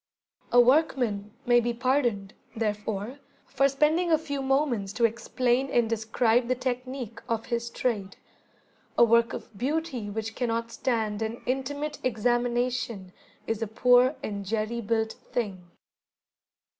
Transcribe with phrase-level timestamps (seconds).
[0.51, 6.47] A workman may be pardoned, therefore, for spending a few moments to explain and describe
[6.47, 8.17] the technique of his trade.
[8.97, 13.13] A work of beauty which cannot stand an intimate examination
[13.45, 15.69] is a poor and jerry built thing.